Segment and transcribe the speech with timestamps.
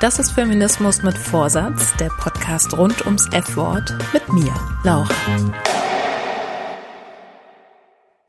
[0.00, 5.10] Das ist Feminismus mit Vorsatz, der Podcast rund ums F-Wort mit mir, Laura.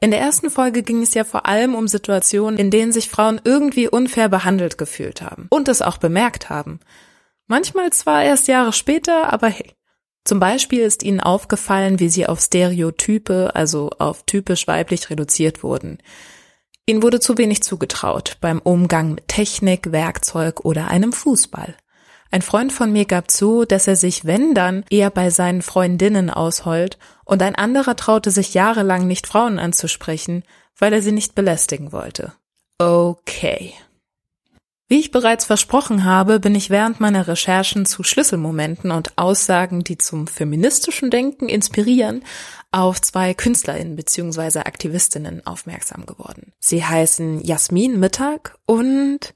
[0.02, 3.39] In der ersten Folge ging es ja vor allem um Situationen, in denen sich Frauen
[3.45, 6.81] irgendwie unfair behandelt gefühlt haben und es auch bemerkt haben.
[7.47, 9.72] Manchmal zwar erst Jahre später, aber hey.
[10.25, 16.00] Zum Beispiel ist ihnen aufgefallen, wie sie auf Stereotype, also auf typisch weiblich reduziert wurden.
[16.92, 21.78] Ihnen wurde zu wenig zugetraut beim Umgang mit Technik, Werkzeug oder einem Fußball.
[22.31, 26.30] Ein Freund von mir gab zu, dass er sich, wenn dann, eher bei seinen Freundinnen
[26.30, 30.44] ausheult, und ein anderer traute sich jahrelang nicht Frauen anzusprechen,
[30.78, 32.34] weil er sie nicht belästigen wollte.
[32.78, 33.73] Okay.
[34.92, 39.97] Wie ich bereits versprochen habe, bin ich während meiner Recherchen zu Schlüsselmomenten und Aussagen, die
[39.97, 42.25] zum feministischen Denken inspirieren,
[42.73, 44.59] auf zwei Künstlerinnen bzw.
[44.59, 46.52] Aktivistinnen aufmerksam geworden.
[46.59, 49.34] Sie heißen Jasmin Mittag und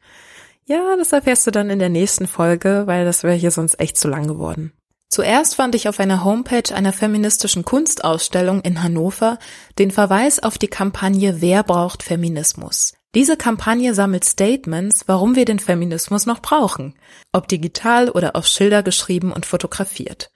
[0.66, 3.96] ja, das erfährst du dann in der nächsten Folge, weil das wäre hier sonst echt
[3.96, 4.74] zu lang geworden.
[5.08, 9.40] Zuerst fand ich auf einer Homepage einer feministischen Kunstausstellung in Hannover
[9.80, 12.92] den Verweis auf die Kampagne Wer braucht Feminismus?
[13.16, 16.96] Diese Kampagne sammelt Statements, warum wir den Feminismus noch brauchen,
[17.32, 20.30] ob digital oder auf Schilder geschrieben und fotografiert.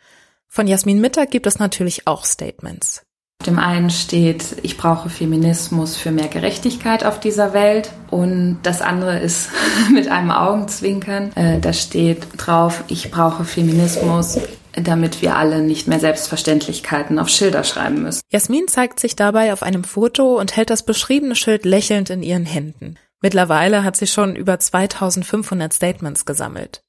[0.47, 3.03] Von Jasmin Mittag gibt es natürlich auch Statements.
[3.45, 7.91] Dem einen steht, ich brauche Feminismus für mehr Gerechtigkeit auf dieser Welt.
[8.12, 9.50] Und das andere ist
[9.94, 11.34] mit einem Augenzwinkern.
[11.35, 14.39] Äh, da steht drauf, ich brauche Feminismus
[14.74, 18.22] damit wir alle nicht mehr Selbstverständlichkeiten auf Schilder schreiben müssen.
[18.31, 22.46] Jasmin zeigt sich dabei auf einem Foto und hält das beschriebene Schild lächelnd in ihren
[22.46, 22.96] Händen.
[23.22, 26.81] Mittlerweile hat sie schon über 2500 Statements gesammelt.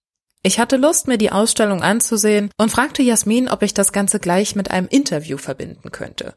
[0.42, 4.56] Ich hatte Lust, mir die Ausstellung anzusehen und fragte Jasmin, ob ich das Ganze gleich
[4.56, 6.34] mit einem Interview verbinden könnte.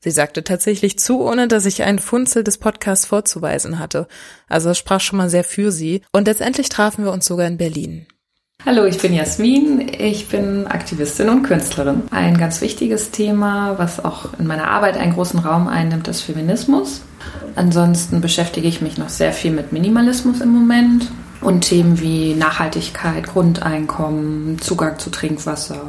[0.00, 4.06] Sie sagte tatsächlich zu, ohne dass ich einen Funzel des Podcasts vorzuweisen hatte.
[4.48, 6.02] Also es sprach schon mal sehr für sie.
[6.12, 8.06] Und letztendlich trafen wir uns sogar in Berlin.
[8.66, 9.88] Hallo, ich bin Jasmin.
[9.98, 12.02] Ich bin Aktivistin und Künstlerin.
[12.10, 17.00] Ein ganz wichtiges Thema, was auch in meiner Arbeit einen großen Raum einnimmt, ist Feminismus.
[17.54, 21.10] Ansonsten beschäftige ich mich noch sehr viel mit Minimalismus im Moment
[21.40, 25.88] und Themen wie Nachhaltigkeit, Grundeinkommen, Zugang zu Trinkwasser.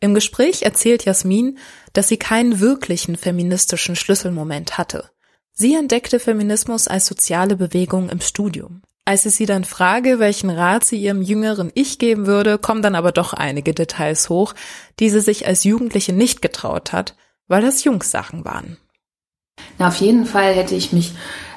[0.00, 1.58] Im Gespräch erzählt Jasmin,
[1.92, 5.10] dass sie keinen wirklichen feministischen Schlüsselmoment hatte.
[5.52, 8.82] Sie entdeckte Feminismus als soziale Bewegung im Studium.
[9.08, 12.94] Als ich sie dann frage, welchen Rat sie ihrem jüngeren Ich geben würde, kommen dann
[12.94, 14.52] aber doch einige Details hoch,
[15.00, 18.76] die sie sich als Jugendliche nicht getraut hat, weil das Jungssachen waren.
[19.78, 21.14] Na, auf jeden Fall hätte ich mich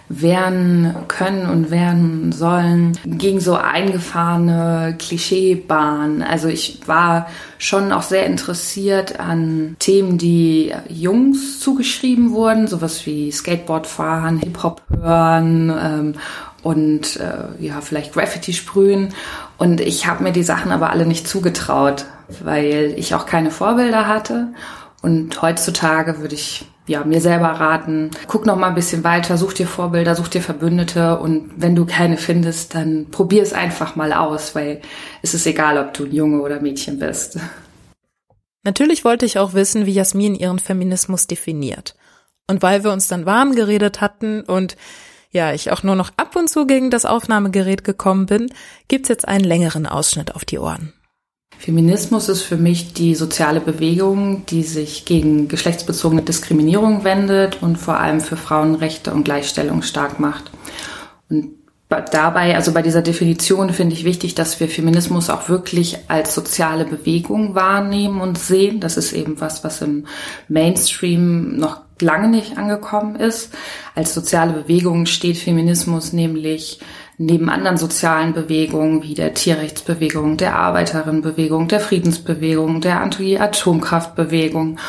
[0.07, 6.21] wehren können und wehren sollen gegen so eingefahrene Klischeebahnen.
[6.21, 13.31] Also ich war schon auch sehr interessiert an Themen, die Jungs zugeschrieben wurden, sowas wie
[13.31, 16.13] Skateboard fahren, Hip-Hop hören ähm,
[16.63, 19.13] und äh, ja, vielleicht Graffiti sprühen.
[19.57, 22.05] Und ich habe mir die Sachen aber alle nicht zugetraut,
[22.43, 24.53] weil ich auch keine Vorbilder hatte.
[25.01, 29.53] Und heutzutage würde ich ja, mir selber raten, guck noch mal ein bisschen weiter, such
[29.53, 34.13] dir Vorbilder, such dir Verbündete und wenn du keine findest, dann probier es einfach mal
[34.13, 34.81] aus, weil
[35.21, 37.39] es ist egal, ob du ein Junge oder Mädchen bist.
[38.63, 41.95] Natürlich wollte ich auch wissen, wie Jasmin ihren Feminismus definiert.
[42.47, 44.75] Und weil wir uns dann warm geredet hatten und
[45.31, 48.51] ja, ich auch nur noch ab und zu gegen das Aufnahmegerät gekommen bin,
[48.87, 50.93] gibt's jetzt einen längeren Ausschnitt auf die Ohren.
[51.57, 57.99] Feminismus ist für mich die soziale Bewegung, die sich gegen geschlechtsbezogene Diskriminierung wendet und vor
[57.99, 60.51] allem für Frauenrechte und Gleichstellung stark macht.
[61.29, 61.51] Und
[61.87, 66.85] dabei, also bei dieser Definition finde ich wichtig, dass wir Feminismus auch wirklich als soziale
[66.85, 68.79] Bewegung wahrnehmen und sehen.
[68.79, 70.07] Das ist eben was, was im
[70.47, 73.53] Mainstream noch lange nicht angekommen ist.
[73.95, 76.79] Als soziale Bewegung steht Feminismus nämlich
[77.17, 84.79] neben anderen sozialen Bewegungen wie der Tierrechtsbewegung, der Arbeiterinnenbewegung, der Friedensbewegung, der Anti-Atomkraftbewegung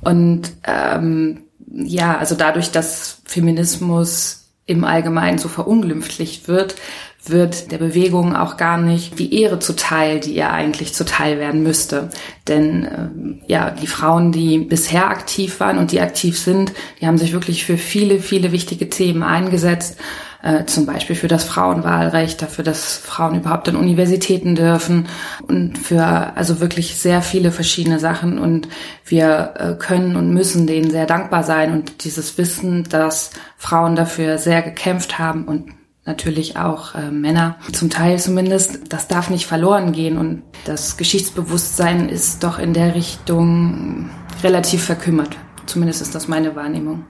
[0.00, 6.76] Und ähm, ja, also dadurch, dass Feminismus im Allgemeinen so verunglimpflicht wird,
[7.24, 12.08] wird der Bewegung auch gar nicht die Ehre zuteil, die ihr eigentlich zuteil werden müsste.
[12.48, 17.18] Denn äh, ja, die Frauen, die bisher aktiv waren und die aktiv sind, die haben
[17.18, 19.98] sich wirklich für viele, viele wichtige Themen eingesetzt.
[20.42, 25.06] Äh, zum Beispiel für das Frauenwahlrecht, dafür, dass Frauen überhaupt an Universitäten dürfen
[25.46, 28.40] und für also wirklich sehr viele verschiedene Sachen.
[28.40, 28.66] Und
[29.06, 34.38] wir äh, können und müssen denen sehr dankbar sein und dieses Wissen, dass Frauen dafür
[34.38, 35.66] sehr gekämpft haben und
[36.04, 38.92] natürlich auch äh, Männer, zum Teil zumindest.
[38.92, 44.10] Das darf nicht verloren gehen und das Geschichtsbewusstsein ist doch in der Richtung
[44.42, 45.36] relativ verkümmert.
[45.66, 47.04] Zumindest ist das meine Wahrnehmung.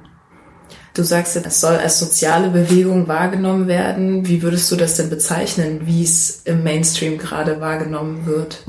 [0.95, 4.29] Du sagst ja, das soll als soziale Bewegung wahrgenommen werden.
[4.29, 8.67] Wie würdest du das denn bezeichnen, wie es im Mainstream gerade wahrgenommen wird?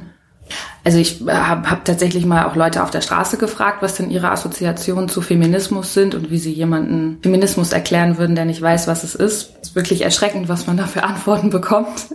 [0.84, 4.10] Also ich äh, habe hab tatsächlich mal auch Leute auf der Straße gefragt, was denn
[4.10, 8.88] ihre Assoziationen zu Feminismus sind und wie sie jemanden Feminismus erklären würden, der nicht weiß,
[8.88, 9.54] was es ist.
[9.62, 12.06] Es ist wirklich erschreckend, was man da für Antworten bekommt.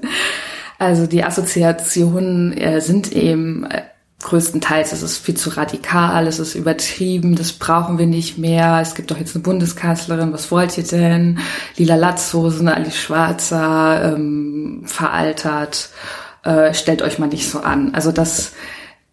[0.78, 3.82] Also die Assoziationen äh, sind eben äh,
[4.22, 8.80] größtenteils, es ist viel zu radikal, es ist übertrieben, das brauchen wir nicht mehr.
[8.80, 11.38] Es gibt doch jetzt eine Bundeskanzlerin, was wollt ihr denn?
[11.76, 15.90] Lila Latzhosen, Ali Schwarzer, ähm, veraltert
[16.44, 17.94] äh, stellt euch mal nicht so an.
[17.94, 18.52] Also das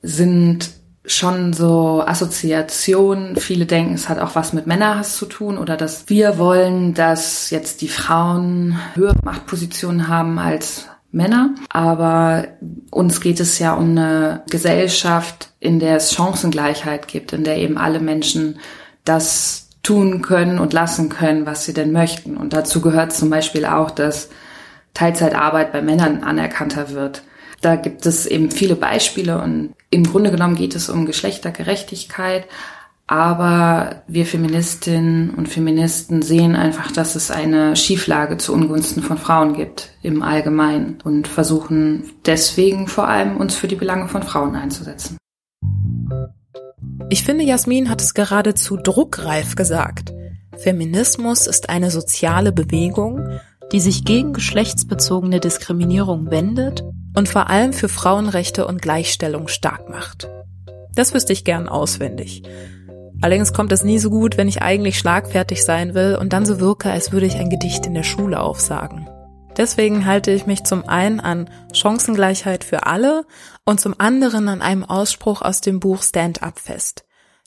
[0.01, 0.69] sind
[1.05, 3.35] schon so Assoziationen.
[3.35, 7.49] Viele denken, es hat auch was mit Männerhass zu tun oder dass wir wollen, dass
[7.49, 11.55] jetzt die Frauen höhere Machtpositionen haben als Männer.
[11.69, 12.47] Aber
[12.91, 17.77] uns geht es ja um eine Gesellschaft, in der es Chancengleichheit gibt, in der eben
[17.77, 18.59] alle Menschen
[19.03, 22.37] das tun können und lassen können, was sie denn möchten.
[22.37, 24.29] Und dazu gehört zum Beispiel auch, dass
[24.95, 27.21] Teilzeitarbeit bei Männern anerkannter wird.
[27.61, 32.45] Da gibt es eben viele Beispiele und im Grunde genommen geht es um Geschlechtergerechtigkeit.
[33.07, 39.53] Aber wir Feministinnen und Feministen sehen einfach, dass es eine Schieflage zu Ungunsten von Frauen
[39.53, 45.17] gibt im Allgemeinen und versuchen deswegen vor allem uns für die Belange von Frauen einzusetzen.
[47.11, 50.11] Ich finde, Jasmin hat es geradezu druckreif gesagt.
[50.57, 53.39] Feminismus ist eine soziale Bewegung,
[53.71, 56.83] die sich gegen geschlechtsbezogene Diskriminierung wendet
[57.15, 60.29] und vor allem für Frauenrechte und Gleichstellung stark macht.
[60.95, 62.43] Das wüsste ich gern auswendig.
[63.21, 66.59] Allerdings kommt es nie so gut, wenn ich eigentlich schlagfertig sein will und dann so
[66.59, 69.07] wirke, als würde ich ein Gedicht in der Schule aufsagen.
[69.57, 73.25] Deswegen halte ich mich zum einen an Chancengleichheit für alle
[73.63, 77.04] und zum anderen an einem Ausspruch aus dem Buch Stand Up fest.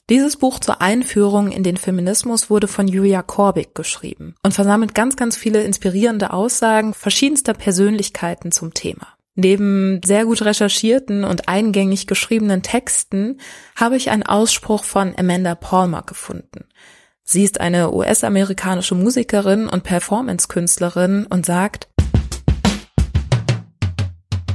[0.09, 5.15] Dieses Buch zur Einführung in den Feminismus wurde von Julia Korbig geschrieben und versammelt ganz,
[5.15, 9.07] ganz viele inspirierende Aussagen verschiedenster Persönlichkeiten zum Thema.
[9.35, 13.39] Neben sehr gut recherchierten und eingängig geschriebenen Texten
[13.75, 16.65] habe ich einen Ausspruch von Amanda Palmer gefunden.
[17.23, 21.87] Sie ist eine US-amerikanische Musikerin und Performance-Künstlerin und sagt,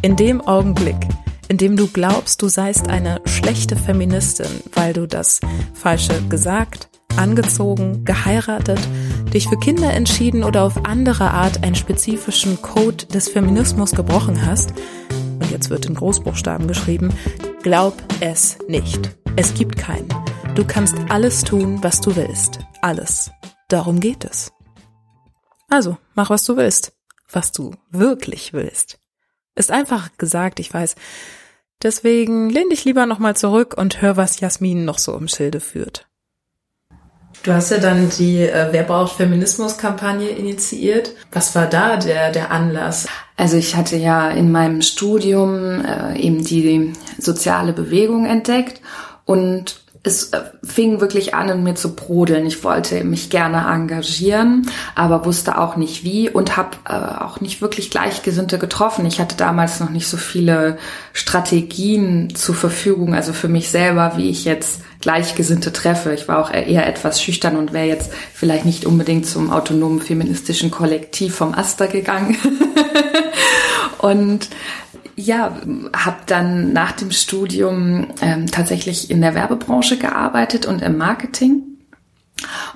[0.03, 0.97] in dem Augenblick,
[1.55, 5.39] in dem du glaubst, du seist eine schlechte Feministin, weil du das
[5.73, 8.81] Falsche gesagt, angezogen, geheiratet,
[9.33, 14.73] dich für Kinder entschieden oder auf andere Art einen spezifischen Code des Feminismus gebrochen hast,
[15.11, 17.15] und jetzt wird in Großbuchstaben geschrieben,
[17.63, 19.17] glaub es nicht.
[19.37, 20.09] Es gibt keinen.
[20.57, 22.59] Du kannst alles tun, was du willst.
[22.83, 23.31] Alles.
[23.69, 24.51] Darum geht es.
[25.71, 26.95] Also, mach, was du willst.
[27.31, 28.99] Was du wirklich willst.
[29.57, 30.97] Ist einfach gesagt, ich weiß.
[31.85, 36.09] Deswegen lehn dich lieber nochmal zurück und hör, was Jasmin noch so im Schilde führt.
[37.43, 41.13] Du hast ja dann die äh, Wer braucht Feminismus-Kampagne initiiert.
[41.31, 43.07] Was war da der, der Anlass?
[43.37, 48.81] Also ich hatte ja in meinem Studium äh, eben die soziale Bewegung entdeckt
[49.27, 52.47] und es äh, fing wirklich an, in mir zu brodeln.
[52.47, 57.63] Ich wollte mich gerne engagieren, aber wusste auch nicht wie und habe äh, auch nicht
[57.63, 59.07] wirklich Gleichgesinnte getroffen.
[59.07, 60.77] Ich hatte damals noch nicht so viele
[61.15, 66.13] Strategien zur Verfügung, also für mich selber, wie ich jetzt Gleichgesinnte treffe.
[66.13, 70.71] Ich war auch eher etwas schüchtern und wäre jetzt vielleicht nicht unbedingt zum autonomen feministischen
[70.71, 72.37] Kollektiv vom Aster gegangen.
[73.99, 74.49] und
[75.17, 75.57] ja,
[75.95, 81.63] habe dann nach dem Studium ähm, tatsächlich in der Werbebranche gearbeitet und im Marketing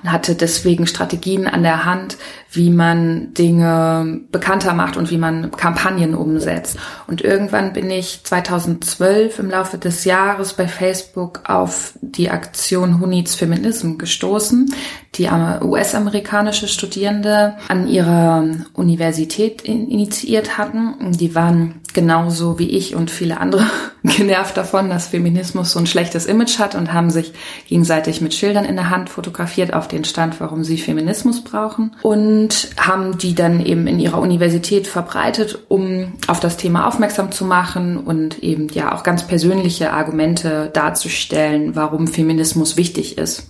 [0.01, 2.17] und hatte deswegen Strategien an der Hand,
[2.51, 6.77] wie man Dinge bekannter macht und wie man Kampagnen umsetzt.
[7.07, 13.35] Und irgendwann bin ich 2012 im Laufe des Jahres bei Facebook auf die Aktion Needs
[13.35, 14.73] Feminism gestoßen,
[15.15, 21.11] die US-amerikanische Studierende an ihrer Universität initiiert hatten.
[21.11, 23.65] Die waren genauso wie ich und viele andere
[24.03, 27.33] genervt davon, dass Feminismus so ein schlechtes Image hat und haben sich
[27.67, 32.38] gegenseitig mit Schildern in der Hand fotografiert auf den Stand, warum sie Feminismus brauchen und
[32.77, 37.97] haben die dann eben in ihrer Universität verbreitet, um auf das Thema aufmerksam zu machen
[37.97, 43.49] und eben ja auch ganz persönliche Argumente darzustellen, warum Feminismus wichtig ist.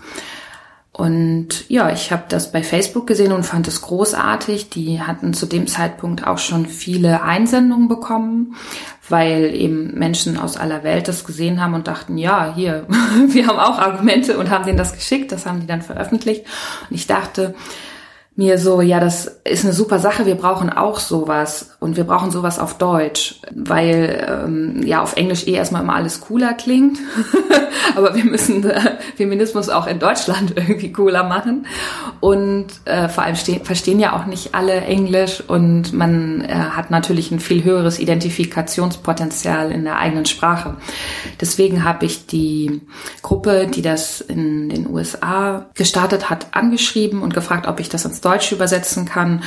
[1.00, 4.70] Und ja, ich habe das bei Facebook gesehen und fand es großartig.
[4.70, 8.56] Die hatten zu dem Zeitpunkt auch schon viele Einsendungen bekommen,
[9.08, 12.86] weil eben Menschen aus aller Welt das gesehen haben und dachten, ja, hier,
[13.30, 15.32] wir haben auch Argumente und haben denen das geschickt.
[15.32, 16.46] Das haben die dann veröffentlicht.
[16.90, 17.56] Und ich dachte,
[18.40, 22.32] mir so, ja, das ist eine super Sache, wir brauchen auch sowas und wir brauchen
[22.32, 27.00] sowas auf Deutsch, weil ähm, ja auf Englisch eh erstmal immer alles cooler klingt,
[27.98, 31.68] aber wir müssen äh, Feminismus auch in Deutschland irgendwie cooler machen
[32.22, 36.92] und äh, vor allem stehen, verstehen ja auch nicht alle Englisch und man äh, hat
[36.92, 40.78] natürlich ein viel höheres Identifikationspotenzial in der eigenen Sprache.
[41.42, 42.84] Deswegen habe ich die
[43.22, 48.22] Gruppe, die das in den USA gestartet hat, angeschrieben und gefragt, ob ich das ins
[48.30, 49.42] Deutsch übersetzen kann.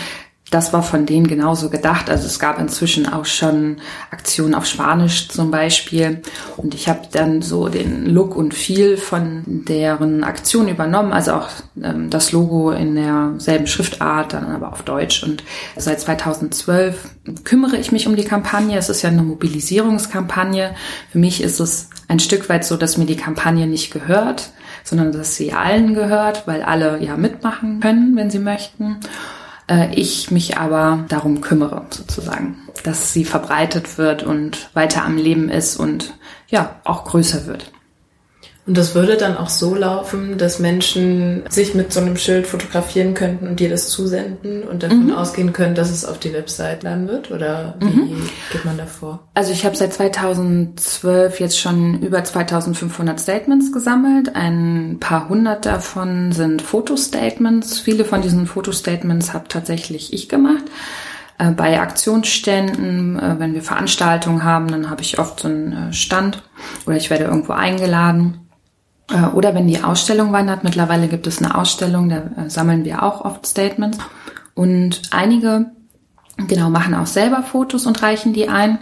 [0.50, 2.10] Das war von denen genauso gedacht.
[2.10, 3.78] Also es gab inzwischen auch schon
[4.10, 6.20] Aktionen auf Spanisch zum Beispiel.
[6.58, 11.14] Und ich habe dann so den Look und Feel von deren Aktion übernommen.
[11.14, 11.48] Also auch
[11.82, 15.22] ähm, das Logo in derselben Schriftart, dann aber auf Deutsch.
[15.22, 15.42] Und
[15.76, 17.02] seit 2012
[17.44, 18.76] kümmere ich mich um die Kampagne.
[18.76, 20.74] Es ist ja eine Mobilisierungskampagne.
[21.12, 24.50] Für mich ist es ein Stück weit so, dass mir die Kampagne nicht gehört
[24.84, 28.98] sondern dass sie allen gehört, weil alle ja mitmachen können, wenn sie möchten.
[29.68, 35.48] Äh, ich mich aber darum kümmere, sozusagen, dass sie verbreitet wird und weiter am Leben
[35.48, 36.14] ist und
[36.48, 37.72] ja, auch größer wird.
[38.64, 43.12] Und das würde dann auch so laufen, dass Menschen sich mit so einem Schild fotografieren
[43.12, 45.14] könnten und dir das zusenden und davon mhm.
[45.14, 47.32] ausgehen können, dass es auf die Website landen wird?
[47.32, 48.30] Oder wie mhm.
[48.52, 49.28] geht man davor?
[49.34, 54.36] Also ich habe seit 2012 jetzt schon über 2500 Statements gesammelt.
[54.36, 57.80] Ein paar hundert davon sind Fotostatements.
[57.80, 60.62] Viele von diesen Fotostatements habe tatsächlich ich gemacht
[61.38, 65.92] äh, bei Aktionsständen, äh, wenn wir Veranstaltungen haben, dann habe ich oft so einen äh,
[65.92, 66.44] Stand
[66.86, 68.41] oder ich werde irgendwo eingeladen
[69.34, 73.24] oder wenn die Ausstellung wandert, mittlerweile gibt es eine Ausstellung, da äh, sammeln wir auch
[73.24, 73.98] oft Statements.
[74.54, 75.70] Und einige,
[76.36, 78.78] genau, machen auch selber Fotos und reichen die ein.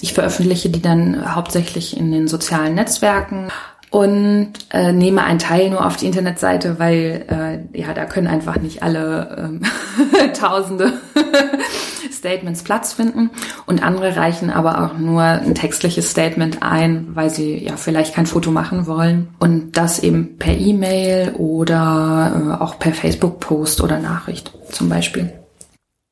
[0.00, 3.48] Ich veröffentliche die dann hauptsächlich in den sozialen Netzwerken
[3.94, 8.56] und äh, nehme einen Teil nur auf die Internetseite, weil äh, ja, da können einfach
[8.56, 9.62] nicht alle ähm,
[10.34, 10.94] Tausende
[12.12, 13.30] Statements Platz finden
[13.66, 18.26] und andere reichen aber auch nur ein textliches Statement ein, weil sie ja vielleicht kein
[18.26, 24.50] Foto machen wollen und das eben per E-Mail oder äh, auch per Facebook-Post oder Nachricht
[24.72, 25.32] zum Beispiel.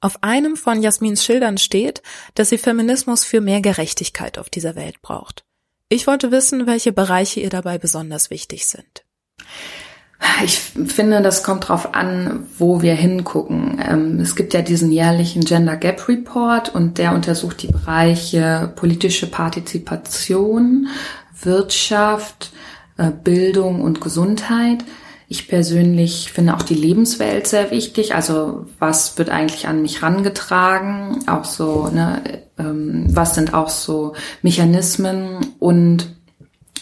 [0.01, 2.01] Auf einem von Jasmins Schildern steht,
[2.37, 5.45] dass sie Feminismus für mehr Gerechtigkeit auf dieser Welt braucht.
[5.93, 9.05] Ich wollte wissen, welche Bereiche ihr dabei besonders wichtig sind.
[10.43, 13.79] Ich finde, das kommt darauf an, wo wir hingucken.
[13.87, 19.27] Ähm, es gibt ja diesen jährlichen Gender Gap Report und der untersucht die Bereiche politische
[19.27, 20.89] Partizipation,
[21.43, 22.53] Wirtschaft,
[22.97, 24.85] äh, Bildung und Gesundheit.
[25.33, 28.15] Ich persönlich finde auch die Lebenswelt sehr wichtig.
[28.15, 31.27] Also was wird eigentlich an mich rangetragen?
[31.27, 32.23] Auch so, ne,
[32.59, 34.12] ähm, was sind auch so
[34.43, 36.03] Mechanismen und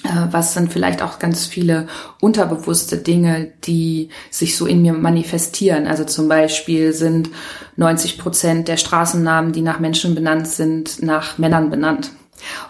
[0.02, 1.86] äh, was sind vielleicht auch ganz viele
[2.20, 5.86] unterbewusste Dinge, die sich so in mir manifestieren.
[5.86, 7.30] Also zum Beispiel sind
[7.76, 12.10] 90 Prozent der Straßennamen, die nach Menschen benannt sind, nach Männern benannt.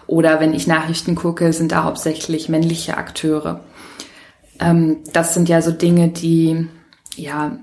[0.05, 3.61] Oder wenn ich Nachrichten gucke, sind da hauptsächlich männliche Akteure.
[4.61, 6.67] Ähm, das sind ja so Dinge, die
[7.15, 7.57] ja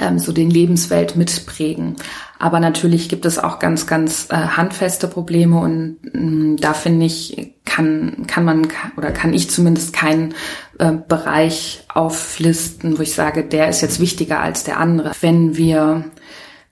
[0.00, 1.96] ähm, so den Lebenswelt mitprägen.
[2.38, 7.54] Aber natürlich gibt es auch ganz, ganz äh, handfeste Probleme und ähm, da finde ich,
[7.64, 10.34] kann, kann man oder kann ich zumindest keinen
[10.78, 15.12] äh, Bereich auflisten, wo ich sage, der ist jetzt wichtiger als der andere.
[15.20, 16.04] Wenn wir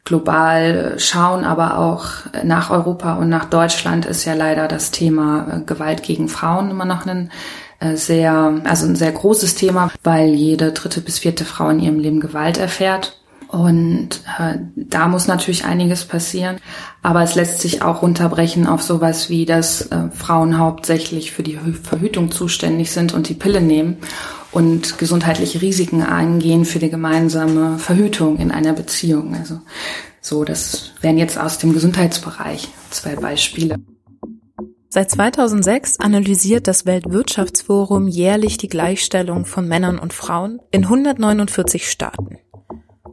[0.04, 2.08] global schauen, aber auch
[2.44, 6.84] nach Europa und nach Deutschland ist ja leider das Thema äh, Gewalt gegen Frauen immer
[6.84, 7.30] noch ein
[7.94, 12.20] sehr, also ein sehr großes Thema, weil jede dritte bis vierte Frau in ihrem Leben
[12.20, 13.20] Gewalt erfährt.
[13.48, 16.56] Und äh, da muss natürlich einiges passieren.
[17.02, 21.56] Aber es lässt sich auch runterbrechen auf sowas wie, dass äh, Frauen hauptsächlich für die
[21.56, 23.98] Verhütung zuständig sind und die Pille nehmen
[24.50, 29.36] und gesundheitliche Risiken eingehen für die gemeinsame Verhütung in einer Beziehung.
[29.36, 29.60] Also
[30.20, 33.76] so, das wären jetzt aus dem Gesundheitsbereich zwei Beispiele.
[34.94, 42.38] Seit 2006 analysiert das Weltwirtschaftsforum jährlich die Gleichstellung von Männern und Frauen in 149 Staaten.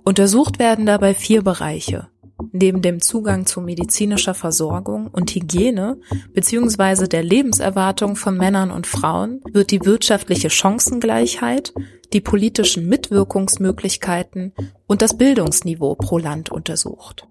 [0.03, 2.07] Untersucht werden dabei vier Bereiche.
[2.51, 5.99] Neben dem Zugang zu medizinischer Versorgung und Hygiene
[6.35, 7.07] bzw.
[7.07, 11.73] der Lebenserwartung von Männern und Frauen wird die wirtschaftliche Chancengleichheit,
[12.13, 14.53] die politischen Mitwirkungsmöglichkeiten
[14.85, 17.27] und das Bildungsniveau pro Land untersucht.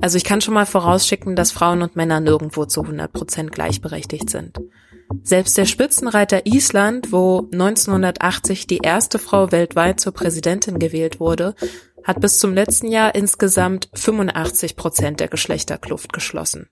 [0.00, 4.30] Also ich kann schon mal vorausschicken, dass Frauen und Männer nirgendwo zu 100 Prozent gleichberechtigt
[4.30, 4.58] sind.
[5.22, 11.54] Selbst der Spitzenreiter Island, wo 1980 die erste Frau weltweit zur Präsidentin gewählt wurde,
[12.04, 16.68] hat bis zum letzten Jahr insgesamt 85 Prozent der Geschlechterkluft geschlossen.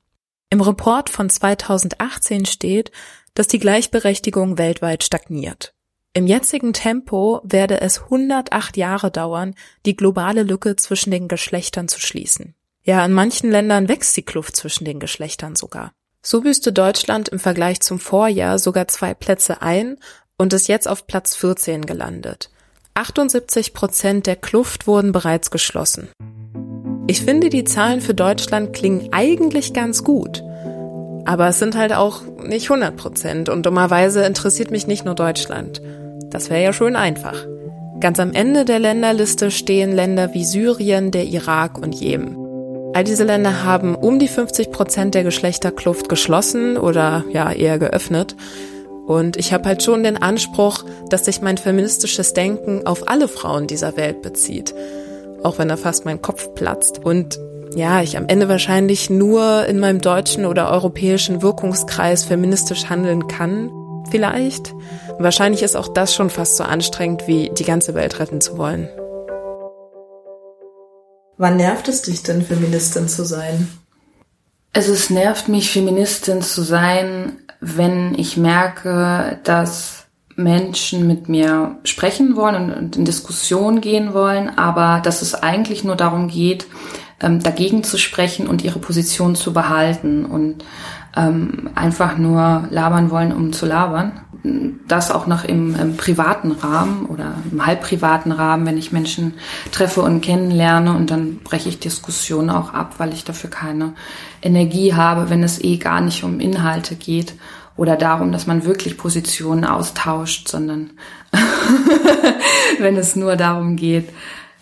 [0.51, 2.93] Im Report von 2018 steht,
[3.35, 5.75] dass die Gleichberechtigung weltweit stagniert.
[6.13, 9.55] Im jetzigen Tempo werde es 108 Jahre dauern,
[9.85, 12.55] die globale Lücke zwischen den Geschlechtern zu schließen.
[12.87, 15.93] Ja, in manchen Ländern wächst die Kluft zwischen den Geschlechtern sogar.
[16.23, 19.97] So büßte Deutschland im Vergleich zum Vorjahr sogar zwei Plätze ein
[20.37, 22.51] und ist jetzt auf Platz 14 gelandet.
[22.93, 26.09] 78 Prozent der Kluft wurden bereits geschlossen.
[27.07, 30.43] Ich finde, die Zahlen für Deutschland klingen eigentlich ganz gut.
[31.25, 35.81] Aber es sind halt auch nicht 100 Prozent und dummerweise interessiert mich nicht nur Deutschland.
[36.29, 37.47] Das wäre ja schön einfach.
[38.01, 42.44] Ganz am Ende der Länderliste stehen Länder wie Syrien, der Irak und Jemen.
[42.95, 48.37] All diese Länder haben um die 50 Prozent der Geschlechterkluft geschlossen oder ja eher geöffnet.
[49.09, 53.67] Und ich habe halt schon den Anspruch, dass sich mein feministisches Denken auf alle Frauen
[53.67, 54.77] dieser Welt bezieht.
[55.43, 57.05] Auch wenn da fast mein Kopf platzt.
[57.05, 57.41] Und
[57.75, 63.73] ja, ich am Ende wahrscheinlich nur in meinem deutschen oder europäischen Wirkungskreis feministisch handeln kann.
[64.09, 64.73] Vielleicht.
[65.19, 68.89] Wahrscheinlich ist auch das schon fast so anstrengend, wie die ganze Welt retten zu wollen.
[71.37, 73.69] Wann nervt es dich denn, Feministin zu sein?
[74.73, 82.37] Also es nervt mich, Feministin zu sein, wenn ich merke, dass Menschen mit mir sprechen
[82.37, 86.67] wollen und in Diskussion gehen wollen, aber dass es eigentlich nur darum geht,
[87.21, 90.65] ähm, dagegen zu sprechen und ihre Position zu behalten und
[91.17, 94.13] ähm, einfach nur labern wollen, um zu labern
[94.87, 99.35] das auch noch im, im, privaten Rahmen oder im halbprivaten Rahmen, wenn ich Menschen
[99.73, 103.95] treffe und kennenlerne und dann breche ich Diskussionen auch ab, weil ich dafür keine
[104.43, 107.35] Energie habe, wenn es eh gar nicht um Inhalte geht
[107.77, 110.91] oder darum, dass man wirklich Positionen austauscht, sondern
[112.79, 114.11] wenn es nur darum geht,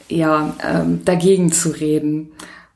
[0.09, 2.31] ja, ähm, dagegen zu reden.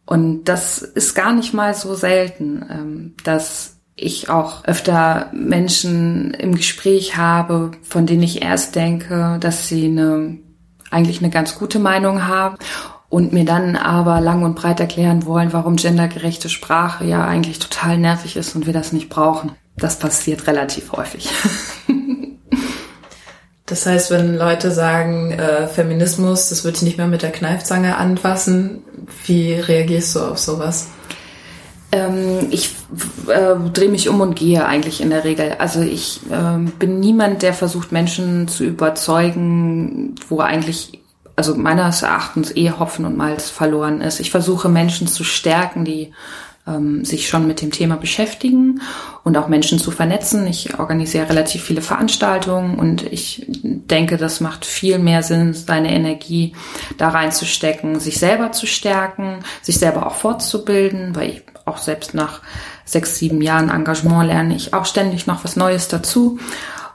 [0.07, 6.55] Und das ist gar nicht mal so selten, ähm, dass ich auch öfter Menschen im
[6.55, 10.38] Gespräch habe, von denen ich erst denke, dass sie eine,
[10.90, 12.57] eigentlich eine ganz gute Meinung haben
[13.09, 17.99] und mir dann aber lang und breit erklären wollen, warum gendergerechte Sprache ja eigentlich total
[17.99, 19.53] nervig ist und wir das nicht brauchen.
[19.77, 21.29] Das passiert relativ häufig.
[23.66, 27.96] Das heißt, wenn Leute sagen, äh, Feminismus, das würde ich nicht mehr mit der Kneifzange
[27.96, 28.85] anfassen,
[29.26, 30.88] wie reagierst du auf sowas?
[31.90, 32.76] Ähm, ich
[33.26, 35.57] äh, drehe mich um und gehe eigentlich in der Regel.
[35.59, 41.00] Also ich äh, bin niemand, der versucht, Menschen zu überzeugen, wo eigentlich,
[41.35, 44.20] also meines Erachtens eh Hopfen und Malz verloren ist.
[44.20, 46.12] Ich versuche Menschen zu stärken, die
[46.66, 48.81] ähm, sich schon mit dem Thema beschäftigen
[49.24, 50.46] und auch Menschen zu vernetzen.
[50.46, 56.55] Ich organisiere relativ viele Veranstaltungen und ich denke, das macht viel mehr Sinn, seine Energie
[56.98, 62.42] da reinzustecken, sich selber zu stärken, sich selber auch fortzubilden, weil ich auch selbst nach
[62.85, 66.38] sechs, sieben Jahren Engagement lerne ich auch ständig noch was Neues dazu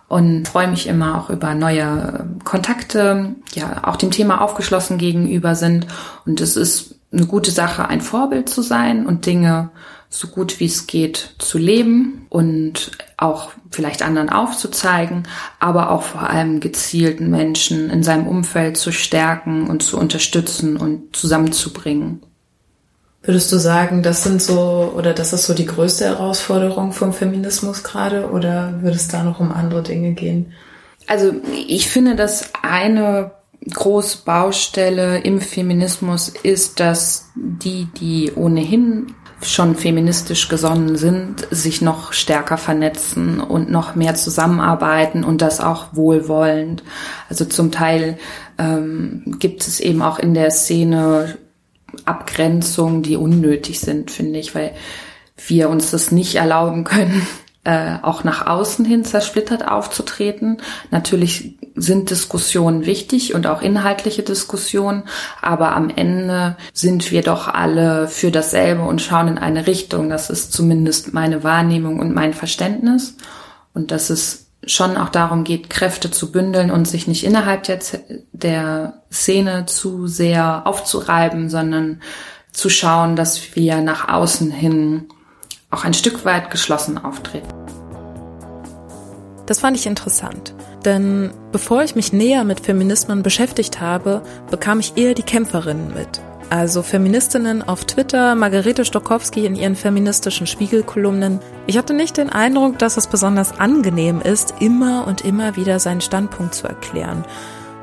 [0.07, 5.87] und freue mich immer auch über neue Kontakte, ja, auch dem Thema aufgeschlossen gegenüber sind.
[6.25, 9.69] Und es ist eine gute Sache, ein Vorbild zu sein und Dinge
[10.09, 15.23] so gut wie es geht zu leben und auch vielleicht anderen aufzuzeigen,
[15.59, 21.15] aber auch vor allem gezielten Menschen in seinem Umfeld zu stärken und zu unterstützen und
[21.15, 22.21] zusammenzubringen.
[23.23, 27.83] Würdest du sagen, das sind so oder das ist so die größte Herausforderung vom Feminismus
[27.83, 30.53] gerade oder würde es da noch um andere Dinge gehen?
[31.07, 31.33] Also
[31.67, 33.31] ich finde, dass eine
[33.69, 42.13] große Baustelle im Feminismus ist, dass die, die ohnehin schon feministisch gesonnen sind, sich noch
[42.13, 46.83] stärker vernetzen und noch mehr zusammenarbeiten und das auch wohlwollend.
[47.29, 48.17] Also zum Teil
[48.57, 51.37] ähm, gibt es eben auch in der Szene
[52.05, 54.73] Abgrenzungen, die unnötig sind, finde ich, weil
[55.47, 57.25] wir uns das nicht erlauben können,
[57.63, 60.57] äh, auch nach außen hin zersplittert aufzutreten.
[60.89, 65.03] Natürlich sind Diskussionen wichtig und auch inhaltliche Diskussionen,
[65.41, 70.09] aber am Ende sind wir doch alle für dasselbe und schauen in eine Richtung.
[70.09, 73.15] Das ist zumindest meine Wahrnehmung und mein Verständnis.
[73.73, 77.79] Und dass es schon auch darum geht, Kräfte zu bündeln und sich nicht innerhalb der,
[78.31, 82.01] der Szene zu sehr aufzureiben, sondern
[82.51, 85.05] zu schauen, dass wir nach außen hin
[85.71, 87.47] auch ein Stück weit geschlossen auftreten.
[89.45, 90.53] Das fand ich interessant,
[90.85, 96.21] denn bevor ich mich näher mit Feminismen beschäftigt habe, bekam ich eher die Kämpferinnen mit.
[96.49, 101.39] Also Feministinnen auf Twitter, Margarete Stokowski in ihren feministischen Spiegelkolumnen.
[101.65, 106.01] Ich hatte nicht den Eindruck, dass es besonders angenehm ist, immer und immer wieder seinen
[106.01, 107.23] Standpunkt zu erklären.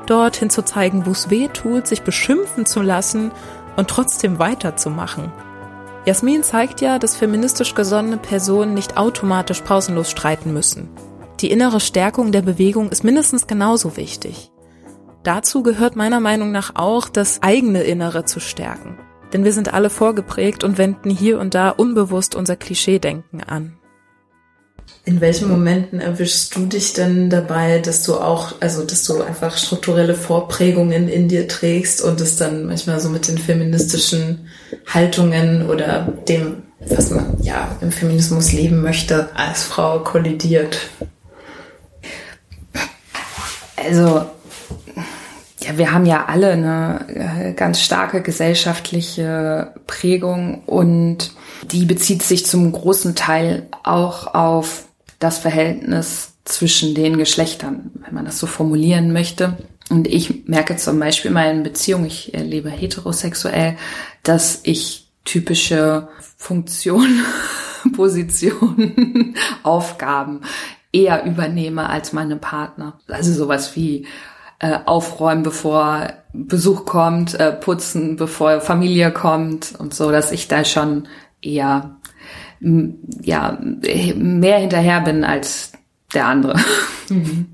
[0.05, 3.31] Dorthin zu zeigen, wo es weh tut, sich beschimpfen zu lassen
[3.75, 5.31] und trotzdem weiterzumachen.
[6.09, 10.89] Jasmin zeigt ja, dass feministisch gesonnene Personen nicht automatisch pausenlos streiten müssen.
[11.39, 14.51] Die innere Stärkung der Bewegung ist mindestens genauso wichtig.
[15.21, 18.97] Dazu gehört meiner Meinung nach auch, das eigene Innere zu stärken.
[19.33, 23.77] Denn wir sind alle vorgeprägt und wenden hier und da unbewusst unser Klischeedenken an.
[25.05, 29.57] In welchen Momenten erwischst du dich denn dabei, dass du auch, also dass du einfach
[29.57, 34.49] strukturelle Vorprägungen in dir trägst und es dann manchmal so mit den feministischen
[34.85, 40.77] Haltungen oder dem, was man ja im Feminismus leben möchte, als Frau kollidiert?
[43.75, 44.25] Also
[45.61, 47.05] ja, wir haben ja alle eine
[47.49, 51.31] äh, ganz starke gesellschaftliche Prägung und
[51.71, 54.85] die bezieht sich zum großen Teil auch auf
[55.19, 59.57] das Verhältnis zwischen den Geschlechtern, wenn man das so formulieren möchte.
[59.89, 63.75] Und ich merke zum Beispiel in meinen Beziehungen, ich lebe heterosexuell,
[64.23, 67.23] dass ich typische Funktionen,
[67.95, 70.41] Positionen, Aufgaben
[70.91, 72.99] eher übernehme als meine Partner.
[73.07, 74.07] Also sowas wie
[74.59, 80.63] äh, aufräumen, bevor Besuch kommt, äh, putzen, bevor Familie kommt und so, dass ich da
[80.63, 81.07] schon
[81.41, 81.95] eher
[82.61, 85.71] ja mehr hinterher bin als
[86.13, 86.55] der andere.
[87.11, 87.47] Mhm.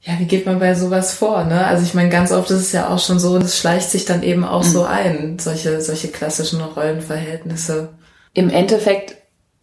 [0.00, 1.66] Ja, wie geht man bei sowas vor, ne?
[1.66, 4.22] Also ich meine, ganz oft ist es ja auch schon so, das schleicht sich dann
[4.22, 4.68] eben auch mhm.
[4.68, 7.90] so ein, solche, solche klassischen Rollenverhältnisse.
[8.32, 9.16] Im Endeffekt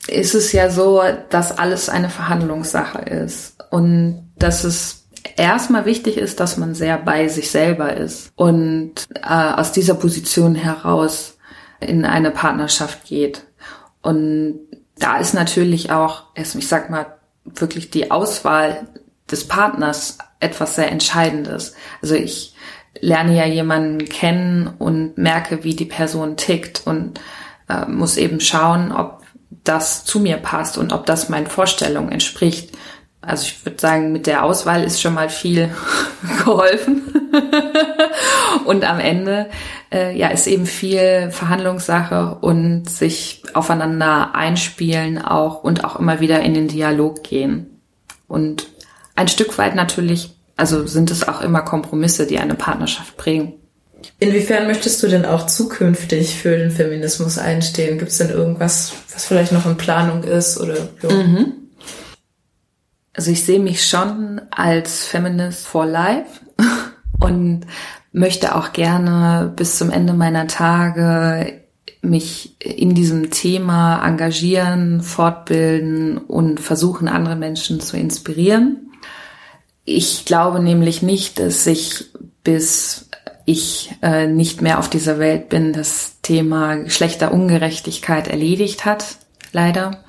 [0.07, 1.01] ist es ja so,
[1.31, 5.00] dass alles eine Verhandlungssache ist und dass es
[5.37, 10.55] erstmal wichtig ist, dass man sehr bei sich selber ist und äh, aus dieser Position
[10.55, 11.37] heraus
[11.79, 13.43] in eine Partnerschaft geht.
[14.01, 14.59] Und
[14.97, 18.87] da ist natürlich auch, ich sag mal, wirklich die Auswahl
[19.29, 21.75] des Partners etwas sehr Entscheidendes.
[22.01, 22.55] Also ich
[22.99, 27.19] lerne ja jemanden kennen und merke, wie die Person tickt und
[27.69, 29.21] äh, muss eben schauen, ob
[29.63, 32.70] das zu mir passt und ob das meinen Vorstellungen entspricht.
[33.21, 35.69] Also ich würde sagen, mit der Auswahl ist schon mal viel
[36.39, 37.03] geholfen.
[38.65, 39.49] und am Ende
[39.91, 46.41] äh, ja ist eben viel Verhandlungssache und sich aufeinander einspielen auch und auch immer wieder
[46.41, 47.79] in den Dialog gehen.
[48.27, 48.67] Und
[49.15, 53.53] ein Stück weit natürlich, also sind es auch immer Kompromisse, die eine Partnerschaft prägen.
[54.19, 57.99] Inwiefern möchtest du denn auch zukünftig für den Feminismus einstehen?
[57.99, 60.89] Gibt es denn irgendwas, was vielleicht noch in Planung ist oder?
[61.03, 61.60] Mhm.
[63.13, 66.41] Also ich sehe mich schon als Feminist for Life
[67.19, 67.61] und
[68.11, 71.61] möchte auch gerne bis zum Ende meiner Tage
[72.01, 78.91] mich in diesem Thema engagieren, fortbilden und versuchen, andere Menschen zu inspirieren.
[79.85, 82.05] Ich glaube nämlich nicht, dass sich
[82.43, 83.09] bis
[83.45, 89.05] ich äh, nicht mehr auf dieser Welt bin, das Thema Geschlechterungerechtigkeit erledigt hat,
[89.51, 90.03] leider.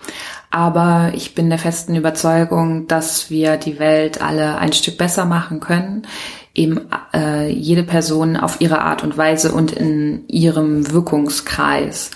[0.53, 5.61] Aber ich bin der festen Überzeugung, dass wir die Welt alle ein Stück besser machen
[5.61, 6.07] können.
[6.55, 6.83] Eben
[7.15, 12.11] äh, jede Person auf ihre Art und Weise und in ihrem Wirkungskreis.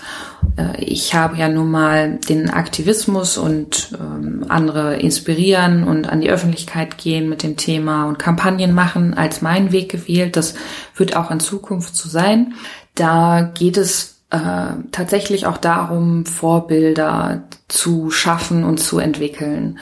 [0.55, 6.29] Äh, ich habe ja nun mal den Aktivismus und ähm, andere inspirieren und an die
[6.29, 10.35] Öffentlichkeit gehen mit dem Thema und Kampagnen machen als meinen Weg gewählt.
[10.35, 10.53] Das
[10.95, 12.53] wird auch in Zukunft so sein.
[12.93, 19.79] Da geht es äh, tatsächlich auch darum, Vorbilder zu schaffen und zu entwickeln.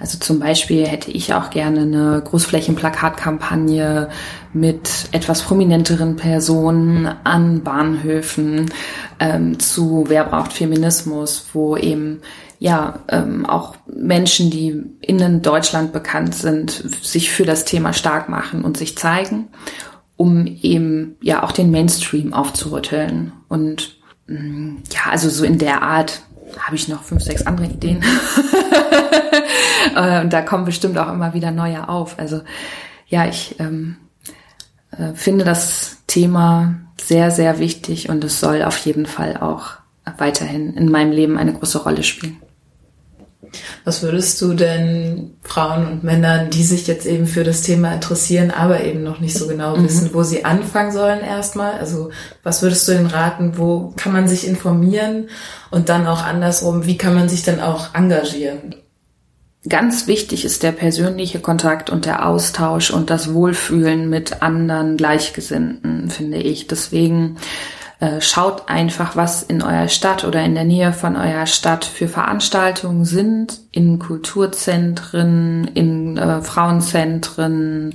[0.00, 4.08] Also zum Beispiel hätte ich auch gerne eine Großflächenplakatkampagne
[4.52, 8.70] mit etwas prominenteren Personen an Bahnhöfen
[9.18, 12.20] ähm, zu Wer braucht Feminismus, wo eben
[12.60, 16.70] ja ähm, auch Menschen, die in Deutschland bekannt sind,
[17.02, 19.48] sich für das Thema stark machen und sich zeigen
[20.18, 23.32] um eben ja auch den Mainstream aufzurütteln.
[23.48, 26.20] Und mm, ja, also so in der Art
[26.58, 28.04] habe ich noch fünf, sechs andere Ideen.
[29.94, 32.18] Äh, und da kommen bestimmt auch immer wieder neue auf.
[32.18, 32.42] Also
[33.06, 33.96] ja, ich ähm,
[34.90, 39.78] äh, finde das Thema sehr, sehr wichtig und es soll auf jeden Fall auch
[40.18, 42.36] weiterhin in meinem Leben eine große Rolle spielen.
[43.84, 48.50] Was würdest du denn Frauen und Männern, die sich jetzt eben für das Thema interessieren,
[48.50, 49.84] aber eben noch nicht so genau mhm.
[49.84, 51.72] wissen, wo sie anfangen sollen erstmal?
[51.74, 52.10] Also
[52.42, 55.28] was würdest du ihnen raten, wo kann man sich informieren
[55.70, 58.74] und dann auch andersrum, wie kann man sich dann auch engagieren?
[59.68, 66.10] Ganz wichtig ist der persönliche Kontakt und der Austausch und das Wohlfühlen mit anderen Gleichgesinnten,
[66.10, 66.68] finde ich.
[66.68, 67.36] Deswegen
[68.20, 73.04] schaut einfach, was in eurer Stadt oder in der Nähe von eurer Stadt für Veranstaltungen
[73.04, 77.94] sind, in Kulturzentren, in äh, Frauenzentren,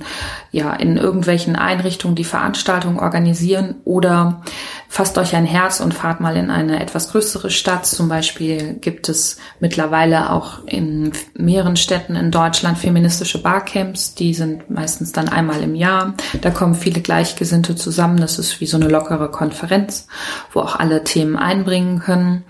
[0.50, 4.40] ja, in irgendwelchen Einrichtungen, die Veranstaltungen organisieren oder
[4.88, 7.84] fasst euch ein Herz und fahrt mal in eine etwas größere Stadt.
[7.84, 14.14] Zum Beispiel gibt es mittlerweile auch in mehreren Städten in Deutschland feministische Barcamps.
[14.14, 16.14] Die sind meistens dann einmal im Jahr.
[16.40, 18.16] Da kommen viele Gleichgesinnte zusammen.
[18.16, 20.06] Das ist wie so eine lockere Konferenz,
[20.50, 22.44] wo auch alle Themen einbringen können.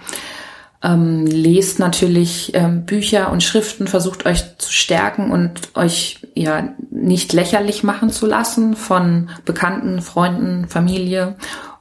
[0.85, 7.33] Ähm, lest natürlich ähm, Bücher und Schriften, versucht euch zu stärken und euch ja nicht
[7.33, 11.37] lächerlich machen zu lassen von Bekannten, Freunden, Familie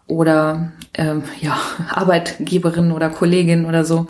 [0.07, 1.57] oder ähm, ja,
[1.89, 4.07] Arbeitgeberin oder Kollegin oder so.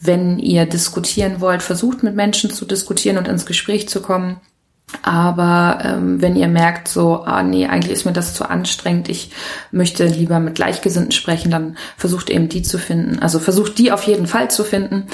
[0.00, 4.40] Wenn ihr diskutieren wollt, versucht mit Menschen zu diskutieren und ins Gespräch zu kommen.
[5.02, 9.32] Aber ähm, wenn ihr merkt, so, ah nee, eigentlich ist mir das zu anstrengend, ich
[9.70, 13.18] möchte lieber mit Gleichgesinnten sprechen, dann versucht eben die zu finden.
[13.18, 15.06] Also versucht die auf jeden Fall zu finden.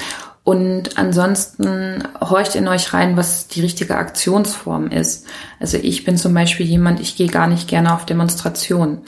[0.43, 5.27] Und ansonsten horcht in euch rein, was die richtige Aktionsform ist.
[5.59, 9.01] Also ich bin zum Beispiel jemand, ich gehe gar nicht gerne auf Demonstrationen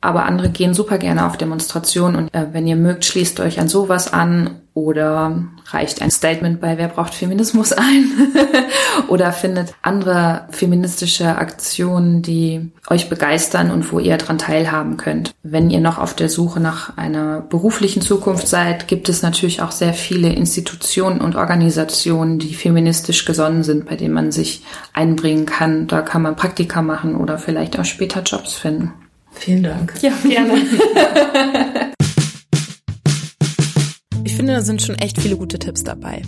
[0.00, 3.68] aber andere gehen super gerne auf Demonstrationen und äh, wenn ihr mögt, schließt euch an
[3.68, 8.32] sowas an oder reicht ein Statement bei Wer braucht Feminismus ein
[9.08, 15.34] oder findet andere feministische Aktionen, die euch begeistern und wo ihr dran teilhaben könnt.
[15.42, 19.72] Wenn ihr noch auf der Suche nach einer beruflichen Zukunft seid, gibt es natürlich auch
[19.72, 25.86] sehr viele Institutionen und Organisationen, die feministisch gesonnen sind, bei denen man sich einbringen kann.
[25.86, 28.92] Da kann man Praktika machen oder vielleicht auch später Jobs finden.
[29.32, 29.94] Vielen Dank.
[30.02, 30.54] Ja, gerne.
[34.40, 36.22] ich finde, da sind schon echt viele gute Tipps dabei.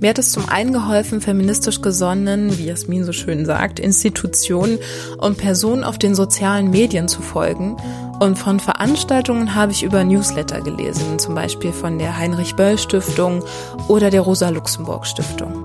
[0.00, 4.78] Mir hat es zum einen geholfen, feministisch gesonnen, wie Jasmin so schön sagt, Institutionen
[5.16, 7.78] und Personen auf den sozialen Medien zu folgen.
[8.20, 13.42] Und von Veranstaltungen habe ich über Newsletter gelesen, zum Beispiel von der Heinrich Böll Stiftung
[13.88, 15.64] oder der Rosa Luxemburg Stiftung.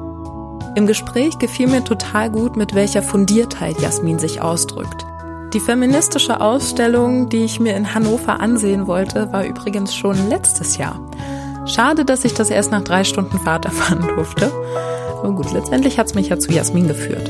[0.78, 5.06] Im Gespräch gefiel mir total gut, mit welcher Fundiertheit Jasmin sich ausdrückt.
[5.54, 10.98] Die feministische Ausstellung, die ich mir in Hannover ansehen wollte, war übrigens schon letztes Jahr.
[11.66, 14.52] Schade, dass ich das erst nach drei Stunden Fahrt erfahren durfte.
[15.20, 17.30] Aber gut, letztendlich hat es mich ja zu Jasmin geführt.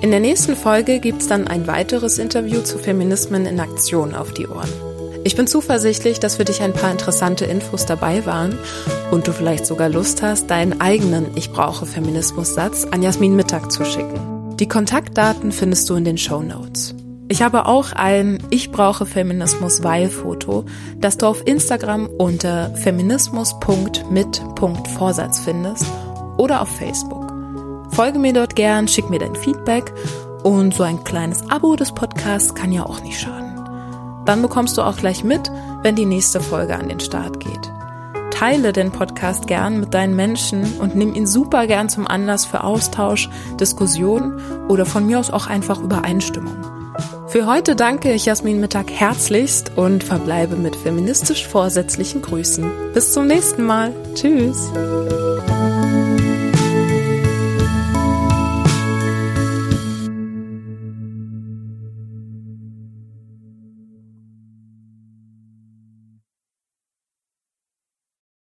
[0.00, 4.48] In der nächsten Folge gibt's dann ein weiteres Interview zu Feminismen in Aktion auf die
[4.48, 4.68] Ohren.
[5.24, 8.58] Ich bin zuversichtlich, dass für dich ein paar interessante Infos dabei waren
[9.12, 13.84] und du vielleicht sogar Lust hast, deinen eigenen Ich brauche Feminismus-Satz an Jasmin Mittag zu
[13.84, 14.56] schicken.
[14.56, 16.96] Die Kontaktdaten findest du in den Show Notes.
[17.32, 20.66] Ich habe auch ein Ich brauche Feminismus weil Foto,
[20.98, 25.86] das du auf Instagram unter feminismus.mit.vorsatz findest
[26.36, 27.32] oder auf Facebook.
[27.88, 29.94] Folge mir dort gern, schick mir dein Feedback
[30.42, 33.58] und so ein kleines Abo des Podcasts kann ja auch nicht schaden.
[34.26, 37.72] Dann bekommst du auch gleich mit, wenn die nächste Folge an den Start geht.
[38.30, 42.62] Teile den Podcast gern mit deinen Menschen und nimm ihn super gern zum Anlass für
[42.62, 46.71] Austausch, Diskussion oder von mir aus auch einfach Übereinstimmung.
[47.32, 52.92] Für heute danke ich Jasmin Mittag herzlichst und verbleibe mit feministisch vorsätzlichen Grüßen.
[52.92, 53.94] Bis zum nächsten Mal.
[54.14, 54.70] Tschüss.